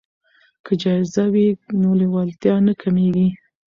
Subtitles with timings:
[0.65, 1.47] که جایزه وي
[1.81, 3.27] نو لیوالتیا نه کمیږي.